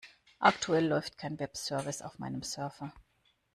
Aktuell 0.39 0.87
läuft 0.87 1.19
kein 1.19 1.37
Webservice 1.39 2.01
auf 2.01 2.17
meinem 2.17 2.41
Server. 2.41 2.91